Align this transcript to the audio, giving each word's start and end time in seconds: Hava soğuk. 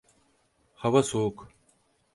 Hava 0.75 1.03
soğuk. 1.03 1.47